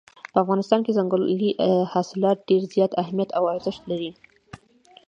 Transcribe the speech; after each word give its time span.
په 0.31 0.37
افغانستان 0.43 0.79
کې 0.83 0.95
ځنګلي 0.97 1.51
حاصلات 1.91 2.37
ډېر 2.49 2.61
زیات 2.73 2.91
اهمیت 3.01 3.29
او 3.37 3.43
ارزښت 3.53 3.81
لري. 3.91 4.11